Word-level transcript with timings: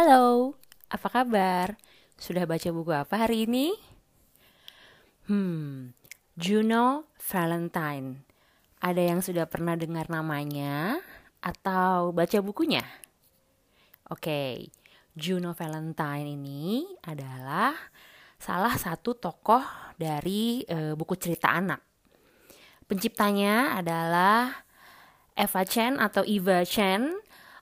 Halo, 0.00 0.56
apa 0.88 1.12
kabar? 1.12 1.76
Sudah 2.16 2.48
baca 2.48 2.72
buku 2.72 2.88
apa 2.88 3.20
hari 3.20 3.44
ini? 3.44 3.76
Hmm, 5.28 5.92
Juno 6.40 7.12
Valentine. 7.20 8.24
Ada 8.80 8.96
yang 8.96 9.20
sudah 9.20 9.44
pernah 9.44 9.76
dengar 9.76 10.08
namanya 10.08 10.96
atau 11.44 12.16
baca 12.16 12.40
bukunya? 12.40 12.80
Oke, 14.08 14.72
Juno 15.12 15.52
Valentine 15.52 16.32
ini 16.32 16.88
adalah 17.04 17.76
salah 18.40 18.80
satu 18.80 19.20
tokoh 19.20 19.92
dari 20.00 20.64
e, 20.64 20.96
buku 20.96 21.12
cerita 21.20 21.52
anak. 21.52 21.84
Penciptanya 22.88 23.76
adalah 23.76 24.64
Eva 25.36 25.62
Chen 25.68 26.00
atau 26.00 26.24
Eva 26.24 26.64
Chen 26.64 27.20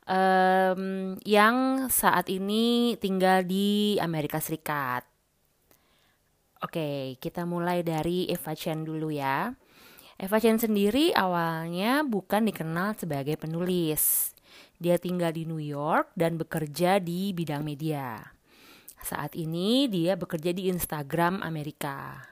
um, 0.09 1.14
yang 1.22 1.86
saat 1.93 2.32
ini 2.32 2.96
tinggal 2.96 3.45
di 3.45 4.01
Amerika 4.01 4.41
Serikat. 4.41 5.05
Oke, 6.59 7.14
kita 7.23 7.46
mulai 7.46 7.87
dari 7.87 8.27
Eva 8.27 8.56
Chen 8.56 8.83
dulu 8.83 9.14
ya. 9.14 9.55
Eva 10.19 10.38
Chen 10.42 10.59
sendiri 10.59 11.14
awalnya 11.14 12.02
bukan 12.02 12.50
dikenal 12.50 12.98
sebagai 12.98 13.38
penulis. 13.38 14.34
Dia 14.83 14.98
tinggal 14.98 15.30
di 15.30 15.47
New 15.47 15.62
York 15.62 16.11
dan 16.19 16.34
bekerja 16.34 16.98
di 16.98 17.30
bidang 17.30 17.62
media. 17.62 18.19
Saat 18.98 19.38
ini 19.38 19.86
dia 19.86 20.19
bekerja 20.19 20.50
di 20.50 20.66
Instagram 20.66 21.47
Amerika. 21.47 22.27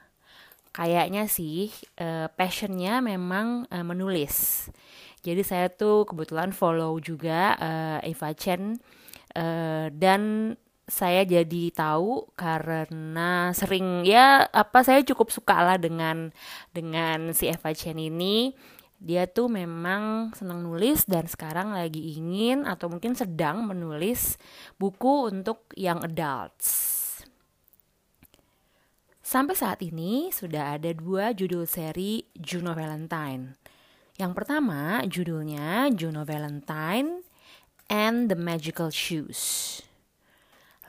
Kayaknya 0.75 1.31
sih 1.31 1.71
uh, 2.03 2.27
passionnya 2.35 2.99
memang 2.99 3.63
uh, 3.71 3.85
menulis. 3.87 4.67
Jadi 5.27 5.43
saya 5.43 5.67
tuh 5.67 6.07
kebetulan 6.07 6.55
follow 6.55 6.95
juga 7.03 7.59
uh, 7.59 7.99
Eva 7.99 8.31
Chen 8.31 8.79
uh, 9.35 9.91
dan 9.91 10.55
saya 10.87 11.27
jadi 11.27 11.67
tahu 11.75 12.31
karena 12.39 13.51
sering 13.51 14.07
ya 14.07 14.47
apa 14.47 14.87
saya 14.87 15.03
cukup 15.03 15.35
suka 15.35 15.59
lah 15.59 15.75
dengan 15.75 16.31
dengan 16.71 17.35
si 17.35 17.51
Eva 17.51 17.75
Chen 17.75 17.99
ini 17.99 18.55
dia 18.97 19.27
tuh 19.27 19.51
memang 19.51 20.31
senang 20.31 20.63
nulis 20.63 21.03
dan 21.03 21.27
sekarang 21.27 21.75
lagi 21.75 22.17
ingin 22.17 22.63
atau 22.63 22.87
mungkin 22.87 23.13
sedang 23.13 23.67
menulis 23.67 24.41
buku 24.79 25.29
untuk 25.29 25.69
young 25.77 26.01
adults. 26.01 26.95
Sampai 29.21 29.59
saat 29.59 29.83
ini 29.83 30.31
sudah 30.31 30.79
ada 30.79 30.95
dua 30.95 31.35
judul 31.35 31.67
seri 31.67 32.25
Juno 32.31 32.71
Valentine. 32.71 33.59
Yang 34.17 34.33
pertama 34.33 35.05
judulnya 35.05 35.93
Juno 35.93 36.25
Valentine 36.25 37.21
and 37.85 38.33
the 38.33 38.37
Magical 38.37 38.89
Shoes. 38.89 39.77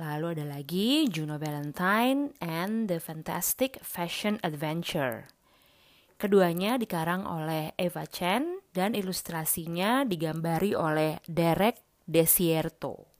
Lalu 0.00 0.32
ada 0.32 0.44
lagi 0.48 1.04
Juno 1.12 1.36
Valentine 1.36 2.32
and 2.40 2.88
the 2.88 2.96
Fantastic 2.96 3.84
Fashion 3.84 4.40
Adventure. 4.40 5.28
Keduanya 6.16 6.80
dikarang 6.80 7.28
oleh 7.28 7.76
Eva 7.76 8.08
Chen 8.08 8.64
dan 8.72 8.96
ilustrasinya 8.96 10.08
digambari 10.08 10.72
oleh 10.72 11.20
Derek 11.28 11.84
Desierto. 12.08 13.12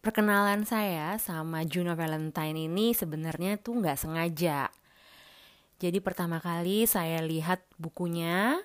Perkenalan 0.00 0.64
saya 0.64 1.20
sama 1.20 1.68
Juno 1.68 1.92
Valentine 1.92 2.64
ini 2.64 2.96
sebenarnya 2.96 3.60
tuh 3.60 3.84
nggak 3.84 3.98
sengaja. 4.00 4.72
Jadi 5.78 6.02
pertama 6.02 6.42
kali 6.42 6.90
saya 6.90 7.22
lihat 7.22 7.62
bukunya 7.78 8.58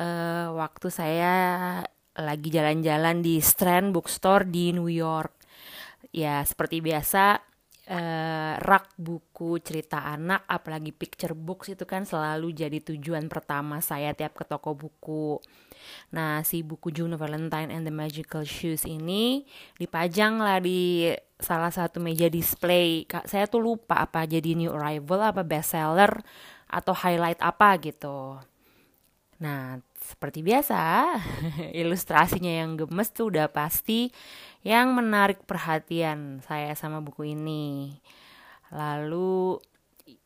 uh, 0.00 0.48
waktu 0.56 0.88
saya 0.88 1.34
lagi 2.16 2.48
jalan-jalan 2.48 3.20
di 3.20 3.36
Strand 3.44 3.92
Bookstore 3.92 4.48
di 4.48 4.72
New 4.72 4.88
York. 4.88 5.36
Ya, 6.08 6.40
seperti 6.40 6.80
biasa 6.80 7.36
uh, 7.90 8.54
rak 8.64 8.96
buku 8.96 9.60
cerita 9.60 10.08
anak 10.08 10.48
apalagi 10.48 10.96
picture 10.96 11.36
books 11.36 11.76
itu 11.76 11.84
kan 11.84 12.08
selalu 12.08 12.56
jadi 12.56 12.80
tujuan 12.80 13.28
pertama 13.28 13.84
saya 13.84 14.16
tiap 14.16 14.32
ke 14.32 14.48
toko 14.48 14.72
buku. 14.72 15.36
Nah, 16.16 16.40
si 16.48 16.64
buku 16.64 16.88
Juno 16.96 17.20
Valentine 17.20 17.68
and 17.68 17.84
the 17.84 17.92
Magical 17.92 18.48
Shoes 18.48 18.88
ini 18.88 19.44
dipajang 19.76 20.40
lah 20.40 20.64
di 20.64 21.12
salah 21.36 21.68
satu 21.68 22.00
meja 22.00 22.32
display. 22.32 23.04
Saya 23.28 23.44
tuh 23.52 23.60
lupa 23.60 24.00
apa 24.00 24.24
jadi 24.24 24.56
new 24.56 24.72
arrival 24.72 25.20
apa 25.20 25.44
bestseller 25.44 26.24
atau 26.74 26.90
highlight 26.90 27.38
apa 27.38 27.78
gitu. 27.78 28.42
Nah, 29.38 29.78
seperti 29.98 30.42
biasa, 30.42 31.14
ilustrasinya 31.80 32.50
yang 32.64 32.74
gemes 32.78 33.10
tuh 33.14 33.30
udah 33.30 33.46
pasti 33.50 34.10
yang 34.66 34.94
menarik 34.94 35.42
perhatian 35.46 36.42
saya 36.42 36.74
sama 36.74 36.98
buku 37.04 37.34
ini. 37.34 37.98
Lalu 38.74 39.58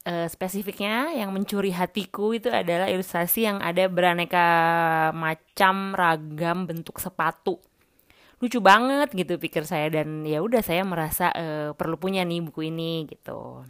uh, 0.06 0.28
spesifiknya 0.28 1.12
yang 1.14 1.34
mencuri 1.34 1.72
hatiku 1.72 2.36
itu 2.36 2.48
adalah 2.48 2.86
ilustrasi 2.88 3.48
yang 3.48 3.58
ada 3.58 3.88
beraneka 3.90 4.46
macam 5.12 5.96
ragam 5.96 6.68
bentuk 6.68 7.02
sepatu. 7.02 7.58
Lucu 8.38 8.62
banget 8.62 9.10
gitu 9.18 9.34
pikir 9.34 9.66
saya 9.66 9.90
dan 9.90 10.22
ya 10.22 10.38
udah 10.38 10.62
saya 10.62 10.86
merasa 10.86 11.34
uh, 11.34 11.74
perlu 11.74 11.98
punya 11.98 12.22
nih 12.22 12.38
buku 12.38 12.70
ini 12.70 13.10
gitu. 13.10 13.66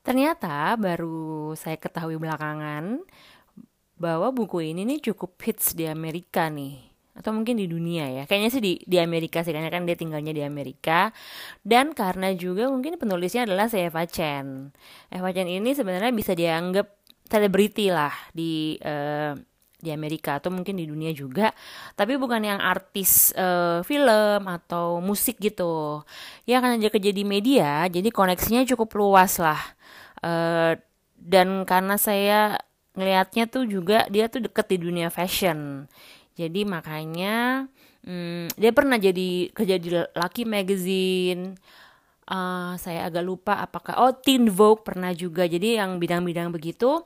Ternyata 0.00 0.80
baru 0.80 1.52
saya 1.60 1.76
ketahui 1.76 2.16
belakangan 2.16 3.04
bahwa 4.00 4.32
buku 4.32 4.72
ini 4.72 4.88
nih 4.88 5.12
cukup 5.12 5.36
hits 5.44 5.76
di 5.76 5.84
Amerika 5.84 6.48
nih. 6.48 6.80
Atau 7.12 7.36
mungkin 7.36 7.60
di 7.60 7.68
dunia 7.68 8.08
ya. 8.08 8.22
Kayaknya 8.24 8.50
sih 8.50 8.62
di 8.64 8.72
di 8.80 8.96
Amerika 8.96 9.44
sih 9.44 9.52
karena 9.52 9.68
kan 9.68 9.84
dia 9.84 9.92
tinggalnya 9.92 10.32
di 10.32 10.40
Amerika. 10.40 11.12
Dan 11.60 11.92
karena 11.92 12.32
juga 12.32 12.72
mungkin 12.72 12.96
penulisnya 12.96 13.44
adalah 13.44 13.68
Eva 13.68 14.08
Chen. 14.08 14.72
Eva 15.12 15.28
Chen 15.36 15.44
ini 15.44 15.76
sebenarnya 15.76 16.16
bisa 16.16 16.32
dianggap 16.32 16.88
selebriti 17.28 17.92
lah 17.92 18.14
di 18.32 18.80
uh, 18.80 19.36
di 19.80 19.88
Amerika 19.92 20.40
atau 20.40 20.48
mungkin 20.48 20.80
di 20.80 20.88
dunia 20.88 21.12
juga. 21.12 21.52
Tapi 21.92 22.16
bukan 22.16 22.40
yang 22.40 22.60
artis 22.60 23.36
uh, 23.36 23.84
film 23.84 24.48
atau 24.48 25.04
musik 25.04 25.36
gitu. 25.44 26.00
Ya 26.48 26.64
karena 26.64 26.80
dia 26.80 26.88
kerja 26.88 27.12
di 27.12 27.24
media 27.28 27.84
jadi 27.84 28.08
koneksinya 28.08 28.64
cukup 28.64 28.96
luas 28.96 29.36
lah 29.36 29.60
uh, 30.24 30.72
dan 31.20 31.68
karena 31.68 32.00
saya 32.00 32.56
ngelihatnya 32.96 33.44
tuh 33.46 33.68
juga 33.68 34.08
dia 34.08 34.26
tuh 34.26 34.48
deket 34.48 34.66
di 34.72 34.78
dunia 34.80 35.08
fashion. 35.12 35.86
Jadi 36.34 36.64
makanya 36.64 37.68
hmm, 38.04 38.56
dia 38.56 38.72
pernah 38.72 38.96
jadi 38.96 39.52
kerja 39.52 39.76
di 39.76 39.88
Lucky 39.92 40.44
Magazine. 40.48 41.54
Uh, 42.30 42.78
saya 42.78 43.10
agak 43.10 43.26
lupa 43.26 43.58
apakah 43.58 44.06
oh 44.06 44.14
Teen 44.14 44.48
Vogue 44.48 44.86
pernah 44.86 45.12
juga. 45.12 45.44
Jadi 45.44 45.76
yang 45.76 46.00
bidang-bidang 46.00 46.50
begitu 46.54 47.04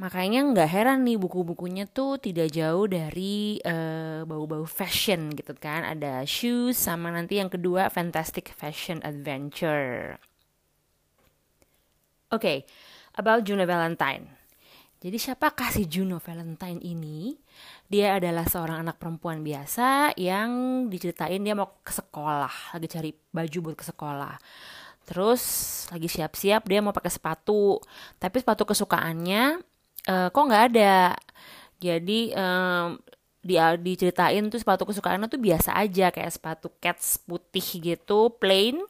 makanya 0.00 0.40
nggak 0.40 0.70
heran 0.72 1.04
nih 1.04 1.20
buku-bukunya 1.20 1.84
tuh 1.84 2.16
tidak 2.16 2.48
jauh 2.56 2.88
dari 2.88 3.60
uh, 3.68 4.24
bau-bau 4.24 4.64
fashion 4.64 5.32
gitu 5.34 5.52
kan. 5.56 5.84
Ada 5.84 6.24
shoes 6.24 6.76
sama 6.80 7.12
nanti 7.12 7.40
yang 7.40 7.52
kedua 7.52 7.92
fantastic 7.92 8.52
fashion 8.52 9.00
adventure 9.04 10.29
okay, 12.30 12.64
about 13.18 13.42
Juno 13.42 13.66
Valentine 13.66 14.40
jadi 15.00 15.16
siapakah 15.16 15.72
si 15.72 15.88
Juno 15.88 16.20
Valentine 16.20 16.76
ini? 16.84 17.32
Dia 17.88 18.20
adalah 18.20 18.44
seorang 18.44 18.84
anak 18.84 19.00
perempuan 19.00 19.40
biasa 19.40 20.12
yang 20.20 20.84
diceritain 20.92 21.40
dia 21.40 21.56
mau 21.56 21.80
ke 21.80 21.88
sekolah, 21.88 22.76
lagi 22.76 22.84
cari 22.84 23.10
baju 23.32 23.58
buat 23.64 23.76
ke 23.80 23.84
sekolah. 23.88 24.36
Terus 25.08 25.42
lagi 25.88 26.04
siap-siap 26.04 26.68
dia 26.68 26.84
mau 26.84 26.92
pakai 26.92 27.08
sepatu, 27.08 27.80
tapi 28.20 28.44
sepatu 28.44 28.68
kesukaannya 28.68 29.64
uh, 30.04 30.28
kok 30.28 30.44
nggak 30.44 30.64
ada. 30.76 31.16
Jadi 31.80 32.36
um, 32.36 33.00
dia 33.40 33.80
diceritain 33.80 34.52
tuh 34.52 34.60
sepatu 34.60 34.84
kesukaannya 34.84 35.32
tuh 35.32 35.40
biasa 35.40 35.80
aja 35.80 36.12
kayak 36.12 36.28
sepatu 36.28 36.68
cats 36.76 37.16
putih 37.24 37.64
gitu, 37.80 38.36
plain 38.36 38.84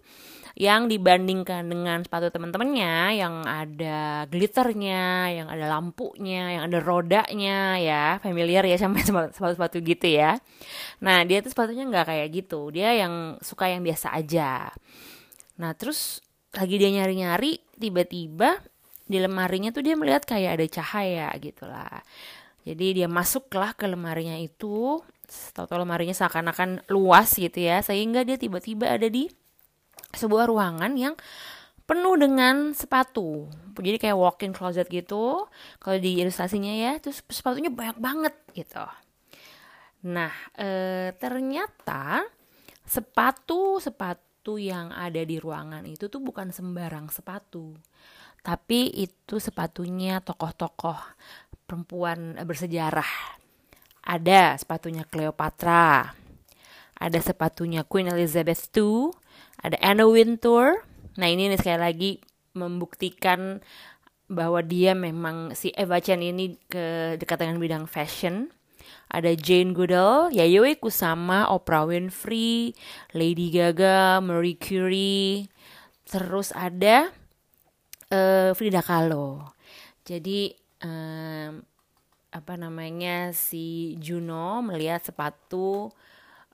yang 0.60 0.92
dibandingkan 0.92 1.72
dengan 1.72 2.04
sepatu 2.04 2.28
teman-temannya 2.28 3.16
yang 3.16 3.48
ada 3.48 4.28
glitternya, 4.28 5.32
yang 5.32 5.48
ada 5.48 5.72
lampunya, 5.72 6.60
yang 6.60 6.68
ada 6.68 6.84
rodanya 6.84 7.80
ya, 7.80 8.20
familiar 8.20 8.68
ya 8.68 8.76
sama 8.76 9.00
sepatu-sepatu 9.32 9.80
gitu 9.80 10.20
ya. 10.20 10.36
Nah 11.00 11.24
dia 11.24 11.40
tuh 11.40 11.56
sepatunya 11.56 11.88
nggak 11.88 12.12
kayak 12.12 12.28
gitu, 12.36 12.68
dia 12.76 12.92
yang 12.92 13.40
suka 13.40 13.72
yang 13.72 13.80
biasa 13.80 14.12
aja. 14.12 14.68
Nah 15.56 15.72
terus 15.72 16.20
lagi 16.52 16.76
dia 16.76 16.92
nyari-nyari, 16.92 17.56
tiba-tiba 17.80 18.60
di 19.08 19.16
lemarinya 19.16 19.72
tuh 19.72 19.80
dia 19.80 19.96
melihat 19.96 20.28
kayak 20.28 20.60
ada 20.60 20.66
cahaya 20.68 21.32
gitu 21.40 21.64
lah. 21.64 22.04
Jadi 22.68 23.00
dia 23.00 23.08
masuklah 23.08 23.72
ke 23.72 23.88
lemarinya 23.88 24.36
itu, 24.36 25.00
tahu-tahu 25.56 25.88
lemarinya 25.88 26.12
seakan-akan 26.12 26.84
luas 26.92 27.32
gitu 27.32 27.64
ya, 27.64 27.80
sehingga 27.80 28.28
dia 28.28 28.36
tiba-tiba 28.36 28.92
ada 28.92 29.08
di 29.08 29.39
sebuah 30.14 30.50
ruangan 30.50 30.92
yang 30.98 31.14
penuh 31.90 32.14
dengan 32.14 32.70
sepatu. 32.70 33.50
Jadi 33.74 33.98
kayak 33.98 34.14
walk-in 34.14 34.54
closet 34.54 34.86
gitu. 34.86 35.50
Kalau 35.82 35.98
di 35.98 36.22
ilustrasinya 36.22 36.70
ya, 36.70 37.02
terus 37.02 37.18
sepatunya 37.26 37.66
banyak 37.66 37.98
banget 37.98 38.34
gitu. 38.54 38.86
Nah, 40.06 40.30
e, 40.54 40.68
ternyata 41.18 42.22
sepatu-sepatu 42.86 44.54
yang 44.62 44.94
ada 44.94 45.18
di 45.26 45.42
ruangan 45.42 45.82
itu 45.82 46.06
tuh 46.06 46.22
bukan 46.22 46.54
sembarang 46.54 47.10
sepatu. 47.10 47.74
Tapi 48.40 48.94
itu 48.94 49.36
sepatunya 49.42 50.22
tokoh-tokoh 50.22 50.96
perempuan 51.66 52.38
bersejarah. 52.46 53.38
Ada 54.00 54.56
sepatunya 54.56 55.04
Cleopatra, 55.04 56.16
ada 56.96 57.18
sepatunya 57.20 57.84
Queen 57.84 58.08
Elizabeth 58.08 58.72
II, 58.72 59.12
ada 59.60 59.76
Anna 59.84 60.08
Wintour. 60.08 60.84
Nah 61.16 61.28
ini 61.28 61.52
nih 61.52 61.60
sekali 61.60 61.80
lagi 61.80 62.10
membuktikan 62.56 63.60
bahwa 64.30 64.62
dia 64.62 64.94
memang 64.94 65.54
si 65.58 65.74
Eva 65.74 65.98
Chen 65.98 66.22
ini 66.22 66.54
ke 66.70 67.18
dekat 67.18 67.42
dengan 67.42 67.58
bidang 67.58 67.84
fashion 67.90 68.50
ada 69.10 69.34
Jane 69.34 69.74
Goodall, 69.74 70.30
Yayoi 70.30 70.78
Kusama, 70.78 71.50
Oprah 71.50 71.82
Winfrey, 71.82 72.78
Lady 73.10 73.50
Gaga, 73.50 74.22
Marie 74.22 74.54
Curie, 74.54 75.50
terus 76.06 76.54
ada 76.54 77.10
uh, 78.14 78.54
Frida 78.54 78.86
Kahlo. 78.86 79.50
Jadi 80.06 80.54
um, 80.86 81.58
apa 82.30 82.54
namanya 82.54 83.34
si 83.34 83.98
Juno 83.98 84.62
melihat 84.62 85.02
sepatu 85.02 85.90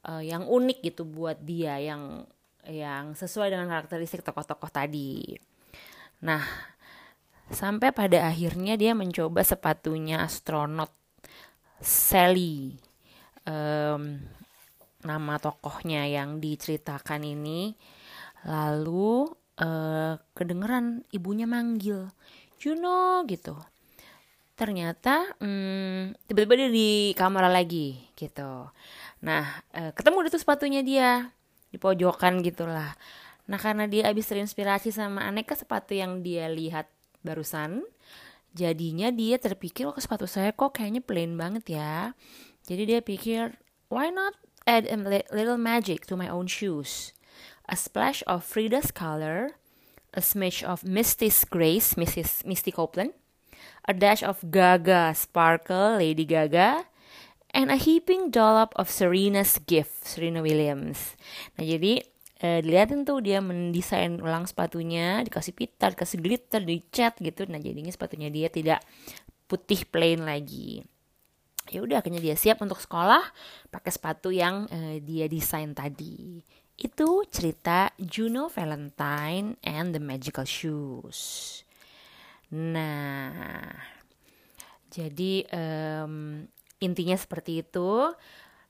uh, 0.08 0.22
yang 0.24 0.48
unik 0.48 0.80
gitu 0.80 1.04
buat 1.04 1.36
dia 1.44 1.76
yang 1.76 2.24
yang 2.66 3.14
sesuai 3.14 3.54
dengan 3.54 3.70
karakteristik 3.70 4.26
tokoh-tokoh 4.26 4.70
tadi. 4.70 5.38
Nah, 6.22 6.42
sampai 7.50 7.94
pada 7.94 8.26
akhirnya 8.26 8.74
dia 8.74 8.92
mencoba 8.92 9.42
sepatunya 9.46 10.22
astronot 10.22 10.90
Sally. 11.80 12.74
Um, 13.46 14.18
nama 15.06 15.38
tokohnya 15.38 16.08
yang 16.08 16.42
diceritakan 16.42 17.22
ini. 17.22 17.76
Lalu 18.46 19.30
uh, 19.60 20.14
kedengeran 20.34 21.06
ibunya 21.12 21.46
manggil 21.46 22.10
Juno 22.56 23.22
gitu. 23.28 23.54
Ternyata 24.56 25.36
hmm, 25.36 26.26
tiba-tiba 26.26 26.66
dia 26.66 26.70
di 26.72 26.90
kamar 27.12 27.52
lagi 27.52 28.08
gitu. 28.16 28.72
Nah 29.20 29.44
uh, 29.76 29.92
ketemu 29.92 30.26
itu 30.26 30.38
sepatunya 30.40 30.80
dia 30.80 31.28
di 31.76 31.78
pojokan 31.78 32.40
gitulah 32.40 32.96
nah 33.44 33.60
karena 33.60 33.84
dia 33.84 34.08
habis 34.08 34.24
terinspirasi 34.26 34.90
sama 34.96 35.28
aneka 35.28 35.52
sepatu 35.52 35.92
yang 35.92 36.24
dia 36.24 36.48
lihat 36.48 36.88
barusan 37.20 37.84
Jadinya 38.56 39.12
dia 39.12 39.36
terpikir, 39.36 39.84
oh 39.84 40.00
sepatu 40.00 40.24
saya 40.24 40.48
kok 40.48 40.80
kayaknya 40.80 41.04
plain 41.04 41.36
banget 41.36 41.76
ya. 41.76 42.16
Jadi 42.64 42.88
dia 42.88 43.00
pikir, 43.04 43.60
why 43.92 44.08
not 44.08 44.32
add 44.64 44.88
a 44.88 44.96
little 45.28 45.60
magic 45.60 46.08
to 46.08 46.16
my 46.16 46.24
own 46.24 46.48
shoes? 46.48 47.12
A 47.68 47.76
splash 47.76 48.24
of 48.24 48.48
Frida's 48.48 48.88
color, 48.88 49.60
a 50.16 50.24
smidge 50.24 50.64
of 50.64 50.88
Misty's 50.88 51.44
grace, 51.44 52.00
Mrs. 52.00 52.48
Misty 52.48 52.72
Copeland, 52.72 53.12
a 53.84 53.92
dash 53.92 54.24
of 54.24 54.40
Gaga 54.48 55.12
sparkle, 55.12 56.00
Lady 56.00 56.24
Gaga, 56.24 56.88
and 57.56 57.72
a 57.72 57.80
heaping 57.80 58.28
dollop 58.28 58.76
of 58.76 58.92
Serena's 58.92 59.56
gift, 59.64 60.04
Serena 60.04 60.44
Williams. 60.44 61.16
Nah 61.56 61.64
jadi 61.64 62.04
eh, 62.44 62.60
dilihatin 62.60 63.08
tuh 63.08 63.24
dia 63.24 63.40
mendesain 63.40 64.20
ulang 64.20 64.44
sepatunya 64.44 65.24
dikasih 65.24 65.56
pita 65.56 65.88
dikasih 65.88 66.20
glitter 66.20 66.60
dicat 66.60 67.16
gitu. 67.16 67.48
Nah 67.48 67.56
jadinya 67.56 67.88
sepatunya 67.88 68.28
dia 68.28 68.52
tidak 68.52 68.84
putih 69.48 69.88
plain 69.88 70.28
lagi. 70.28 70.84
Ya 71.72 71.82
udah 71.82 71.98
akhirnya 71.98 72.22
dia 72.22 72.36
siap 72.36 72.62
untuk 72.62 72.78
sekolah 72.78 73.24
pakai 73.72 73.90
sepatu 73.90 74.28
yang 74.28 74.68
eh, 74.68 75.00
dia 75.00 75.24
desain 75.26 75.72
tadi. 75.72 76.44
Itu 76.76 77.24
cerita 77.32 77.88
Juno 77.96 78.52
Valentine 78.52 79.56
and 79.64 79.96
the 79.96 80.02
Magical 80.02 80.44
Shoes. 80.44 81.64
Nah 82.52 83.72
jadi 84.92 85.44
um, 85.50 86.46
intinya 86.80 87.16
seperti 87.16 87.64
itu 87.64 88.12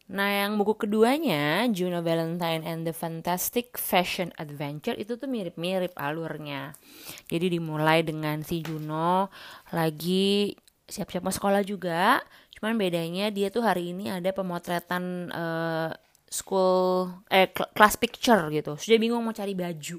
Nah, 0.06 0.46
yang 0.46 0.54
buku 0.54 0.86
keduanya, 0.86 1.66
Juno 1.74 1.98
Valentine 1.98 2.62
and 2.62 2.86
the 2.86 2.94
Fantastic 2.94 3.74
Fashion 3.74 4.30
Adventure 4.38 4.94
itu 4.94 5.18
tuh 5.18 5.26
mirip-mirip 5.26 5.98
alurnya. 5.98 6.78
Jadi 7.26 7.58
dimulai 7.58 8.06
dengan 8.06 8.38
si 8.46 8.62
Juno 8.62 9.34
lagi 9.74 10.54
siap-siap 10.86 11.26
mau 11.26 11.34
sekolah 11.34 11.66
juga, 11.66 12.22
cuman 12.54 12.78
bedanya 12.78 13.34
dia 13.34 13.50
tuh 13.50 13.66
hari 13.66 13.90
ini 13.90 14.06
ada 14.06 14.30
pemotretan 14.30 15.34
uh, 15.34 15.90
school 16.30 17.10
eh 17.26 17.50
class 17.50 17.98
picture 17.98 18.46
gitu. 18.54 18.78
Sudah 18.78 19.02
bingung 19.02 19.26
mau 19.26 19.34
cari 19.34 19.58
baju. 19.58 19.98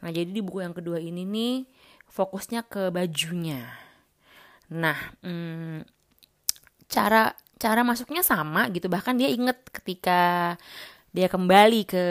Nah, 0.00 0.08
jadi 0.08 0.32
di 0.32 0.40
buku 0.40 0.64
yang 0.64 0.72
kedua 0.72 0.96
ini 0.96 1.28
nih 1.28 1.68
fokusnya 2.08 2.64
ke 2.64 2.88
bajunya. 2.88 3.60
Nah, 4.72 4.96
hmm, 5.20 5.84
cara 6.92 7.32
cara 7.56 7.80
masuknya 7.80 8.20
sama 8.20 8.68
gitu. 8.68 8.92
Bahkan 8.92 9.16
dia 9.16 9.32
inget 9.32 9.56
ketika 9.72 10.54
dia 11.16 11.26
kembali 11.32 11.88
ke 11.88 12.04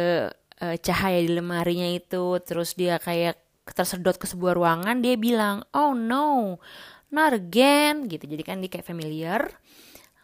uh, 0.61 0.77
cahaya 0.81 1.21
di 1.21 1.31
lemarinya 1.37 1.85
itu 1.85 2.41
terus 2.41 2.73
dia 2.73 2.97
kayak 2.97 3.37
tersedot 3.71 4.17
ke 4.17 4.25
sebuah 4.25 4.57
ruangan 4.57 4.99
dia 5.05 5.15
bilang 5.15 5.61
oh 5.77 5.93
no 5.93 6.57
not 7.13 7.37
again 7.37 8.09
gitu. 8.09 8.25
Jadi 8.25 8.41
kan 8.41 8.57
dia 8.57 8.71
kayak 8.73 8.89
familiar. 8.89 9.53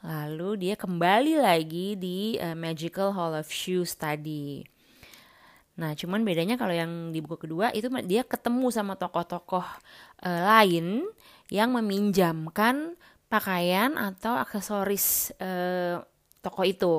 Lalu 0.01 0.69
dia 0.69 0.75
kembali 0.79 1.41
lagi 1.41 1.93
di 1.99 2.37
uh, 2.41 2.57
Magical 2.57 3.13
Hall 3.13 3.37
of 3.37 3.49
Shoes 3.51 3.93
tadi. 3.97 4.61
Nah, 5.77 5.93
cuman 5.93 6.25
bedanya 6.25 6.57
kalau 6.57 6.73
yang 6.73 7.13
di 7.13 7.21
buku 7.21 7.37
kedua 7.45 7.69
itu 7.69 7.85
dia 8.09 8.25
ketemu 8.25 8.73
sama 8.73 8.97
tokoh-tokoh 8.97 9.65
uh, 10.25 10.41
lain 10.57 11.05
yang 11.53 11.69
meminjamkan 11.77 12.97
pakaian 13.27 13.95
atau 13.95 14.35
aksesoris 14.39 15.35
uh, 15.39 15.99
toko 16.39 16.61
itu. 16.63 16.95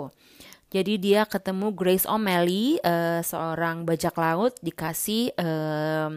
Jadi 0.69 1.00
dia 1.00 1.25
ketemu 1.25 1.72
Grace 1.72 2.04
O'Malley, 2.04 2.76
uh, 2.84 3.25
seorang 3.25 3.88
bajak 3.88 4.12
laut 4.20 4.52
dikasih 4.60 5.32
uh, 5.40 6.12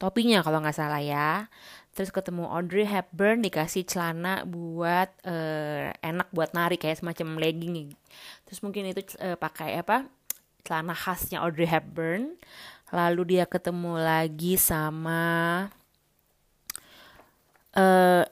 topinya 0.00 0.40
kalau 0.40 0.64
nggak 0.64 0.76
salah 0.76 1.04
ya. 1.04 1.52
Terus 1.92 2.14
ketemu 2.14 2.48
Audrey 2.48 2.88
Hepburn 2.88 3.44
dikasih 3.44 3.84
celana 3.84 4.48
buat 4.48 5.12
uh, 5.28 5.92
enak 6.00 6.32
buat 6.32 6.56
nari 6.56 6.80
kayak 6.80 7.04
semacam 7.04 7.36
legging. 7.36 7.92
Terus 8.48 8.64
mungkin 8.64 8.88
itu 8.88 9.04
uh, 9.20 9.36
pakai 9.36 9.76
apa? 9.76 10.08
celana 10.64 10.92
khasnya 10.92 11.40
Audrey 11.40 11.68
Hepburn. 11.68 12.36
Lalu 12.88 13.36
dia 13.36 13.44
ketemu 13.44 14.00
lagi 14.00 14.56
sama 14.56 15.68
uh, 17.76 18.24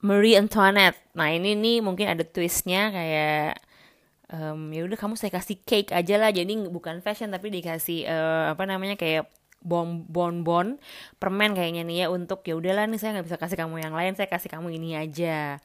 Marie 0.00 0.36
Antoinette. 0.36 0.96
Nah 1.16 1.28
ini 1.32 1.52
nih 1.56 1.84
mungkin 1.84 2.08
ada 2.08 2.24
twistnya 2.24 2.88
kayak 2.88 3.60
um, 4.32 4.72
ya 4.72 4.86
udah 4.88 4.96
kamu 4.96 5.14
saya 5.20 5.32
kasih 5.34 5.60
cake 5.64 5.92
aja 5.92 6.16
lah. 6.16 6.32
Jadi 6.32 6.68
bukan 6.72 7.04
fashion 7.04 7.28
tapi 7.28 7.52
dikasih 7.52 8.08
uh, 8.08 8.44
apa 8.52 8.64
namanya 8.64 8.96
kayak 8.96 9.28
bon 9.60 10.08
bon 10.08 10.40
bon 10.40 10.80
permen 11.20 11.52
kayaknya 11.52 11.84
nih 11.84 11.96
ya 12.04 12.06
untuk 12.08 12.40
ya 12.48 12.56
udahlah 12.56 12.88
nih 12.88 12.96
saya 12.96 13.20
nggak 13.20 13.28
bisa 13.28 13.36
kasih 13.36 13.56
kamu 13.60 13.84
yang 13.84 13.92
lain 13.92 14.16
saya 14.16 14.28
kasih 14.32 14.48
kamu 14.48 14.72
ini 14.80 14.96
aja. 14.96 15.60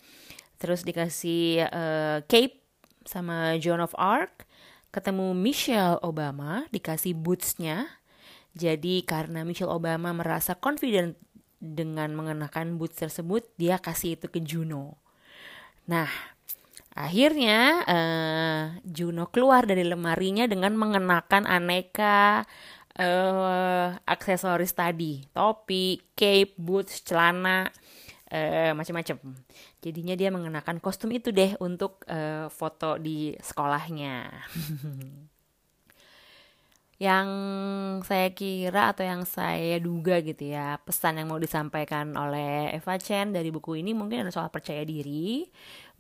Terus 0.60 0.84
dikasih 0.84 1.68
uh, 1.72 2.18
cape 2.28 2.60
sama 3.08 3.56
Joan 3.60 3.84
of 3.84 3.96
Arc. 3.96 4.44
Ketemu 4.92 5.36
Michelle 5.36 6.00
Obama 6.04 6.68
dikasih 6.72 7.16
bootsnya. 7.16 7.88
Jadi 8.56 9.04
karena 9.04 9.44
Michelle 9.44 9.76
Obama 9.76 10.16
merasa 10.16 10.56
confident 10.56 11.20
dengan 11.60 12.12
mengenakan 12.14 12.78
boots 12.80 13.00
tersebut 13.00 13.48
dia 13.56 13.80
kasih 13.80 14.20
itu 14.20 14.28
ke 14.28 14.40
Juno. 14.44 15.00
Nah, 15.86 16.10
akhirnya 16.96 17.86
uh, 17.86 18.64
Juno 18.88 19.30
keluar 19.30 19.70
dari 19.70 19.86
lemarinya 19.86 20.50
dengan 20.50 20.74
mengenakan 20.80 21.46
aneka 21.46 22.48
uh, 23.00 23.88
aksesoris 24.08 24.74
tadi, 24.74 25.24
topi, 25.32 26.02
cape, 26.16 26.56
boots, 26.58 27.04
celana, 27.04 27.70
uh, 28.32 28.72
macam-macam. 28.74 29.18
Jadinya 29.84 30.16
dia 30.18 30.30
mengenakan 30.34 30.82
kostum 30.82 31.14
itu 31.14 31.30
deh 31.30 31.54
untuk 31.62 32.02
uh, 32.10 32.50
foto 32.50 32.98
di 32.98 33.36
sekolahnya. 33.38 34.16
yang 37.06 37.30
saya 38.10 38.30
kira 38.34 38.92
atau 38.92 39.06
yang 39.06 39.24
saya 39.36 39.78
duga 39.78 40.16
gitu 40.26 40.44
ya 40.56 40.82
pesan 40.82 41.22
yang 41.22 41.28
mau 41.30 41.38
disampaikan 41.38 42.12
oleh 42.18 42.74
Eva 42.74 42.96
Chen 42.98 43.32
dari 43.38 43.50
buku 43.56 43.72
ini 43.82 43.92
mungkin 43.94 44.26
ada 44.26 44.32
soal 44.34 44.50
percaya 44.50 44.82
diri 44.82 45.46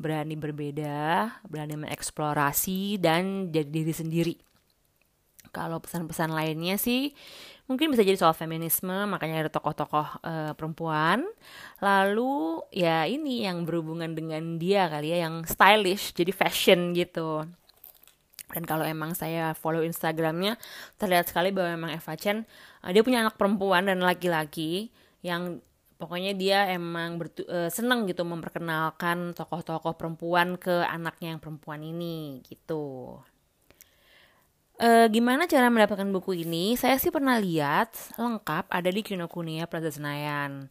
berani 0.02 0.36
berbeda 0.36 0.98
berani 1.46 1.76
mengeksplorasi 1.86 2.98
dan 3.06 3.54
jadi 3.54 3.70
diri 3.70 3.94
sendiri 3.94 4.36
Kalau 5.56 5.80
pesan-pesan 5.80 6.36
lainnya 6.36 6.76
sih 6.76 7.16
mungkin 7.70 7.88
bisa 7.94 8.04
jadi 8.04 8.20
soal 8.20 8.36
feminisme, 8.36 8.94
makanya 9.08 9.48
ada 9.48 9.52
tokoh-tokoh 9.56 10.08
uh, 10.20 10.52
perempuan. 10.58 11.24
Lalu 11.80 12.60
ya 12.76 13.08
ini 13.08 13.48
yang 13.48 13.64
berhubungan 13.64 14.12
dengan 14.14 14.60
dia 14.60 14.92
kali 14.92 15.16
ya, 15.16 15.26
yang 15.30 15.48
stylish, 15.48 16.12
jadi 16.12 16.32
fashion 16.36 16.92
gitu. 16.92 17.48
Dan 18.52 18.64
kalau 18.68 18.86
emang 18.86 19.18
saya 19.18 19.54
follow 19.58 19.82
Instagramnya, 19.82 20.60
terlihat 21.02 21.30
sekali 21.30 21.50
bahwa 21.50 21.70
emang 21.74 21.92
Eva 21.94 22.14
Chen 22.20 22.44
uh, 22.86 22.92
dia 22.94 23.02
punya 23.02 23.26
anak 23.26 23.40
perempuan 23.40 23.90
dan 23.90 24.02
laki-laki 24.04 24.94
yang 25.26 25.62
pokoknya 25.96 26.36
dia 26.36 26.60
emang 26.70 27.18
bertu 27.18 27.48
uh, 27.48 27.72
seneng 27.72 28.06
gitu 28.06 28.28
memperkenalkan 28.28 29.32
tokoh-tokoh 29.34 29.96
perempuan 29.96 30.60
ke 30.60 30.84
anaknya 30.86 31.36
yang 31.36 31.42
perempuan 31.42 31.82
ini 31.82 32.44
gitu. 32.46 33.18
Uh, 34.76 35.08
gimana 35.08 35.48
cara 35.48 35.72
mendapatkan 35.72 36.04
buku 36.12 36.44
ini? 36.44 36.76
Saya 36.76 37.00
sih 37.00 37.08
pernah 37.08 37.40
lihat 37.40 37.96
lengkap 38.20 38.68
ada 38.68 38.90
di 38.92 39.02
Kinokuniya 39.08 39.72
Plaza 39.72 39.88
Senayan. 39.88 40.68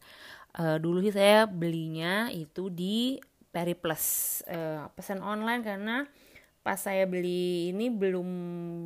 Uh, 0.53 0.77
dulu 0.77 1.01
sih 1.01 1.11
saya 1.11 1.49
belinya 1.49 2.29
itu 2.29 2.69
di 2.69 3.17
Periplus 3.49 4.39
uh, 4.51 4.91
pesan 4.93 5.25
online 5.25 5.63
karena 5.65 6.05
pas 6.65 6.81
saya 6.81 7.05
beli 7.05 7.69
ini 7.69 7.93
belum 7.93 8.25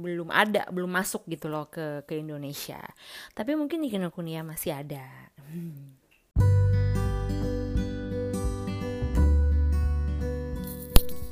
belum 0.04 0.28
ada 0.28 0.68
belum 0.68 0.92
masuk 0.92 1.24
gitu 1.32 1.48
loh 1.48 1.72
ke 1.72 2.04
ke 2.04 2.20
Indonesia. 2.20 2.84
Tapi 3.32 3.56
mungkin 3.56 3.80
di 3.80 3.88
Kinokuniya 3.88 4.44
masih 4.44 4.84
ada. 4.84 5.32
Hmm. 5.48 5.96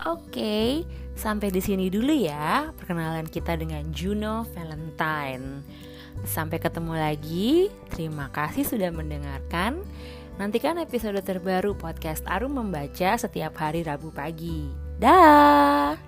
Oke, 0.08 0.88
sampai 1.20 1.52
di 1.52 1.60
sini 1.60 1.92
dulu 1.92 2.16
ya 2.16 2.72
perkenalan 2.80 3.28
kita 3.28 3.60
dengan 3.60 3.84
Juno 3.92 4.48
Valentine. 4.56 5.68
Sampai 6.24 6.64
ketemu 6.64 6.96
lagi. 6.96 7.68
Terima 7.92 8.32
kasih 8.32 8.64
sudah 8.64 8.88
mendengarkan. 8.96 9.84
Nantikan 10.40 10.80
episode 10.80 11.20
terbaru 11.28 11.76
podcast 11.76 12.24
Arum 12.24 12.56
Membaca 12.56 13.20
setiap 13.20 13.60
hari 13.60 13.84
Rabu 13.84 14.16
pagi. 14.16 14.72
Dah. 14.96 16.07